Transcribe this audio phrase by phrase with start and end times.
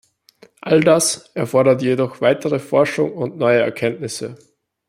[0.61, 4.35] All das erfordert jedoch weitere Forschung und neue Erkenntnisse.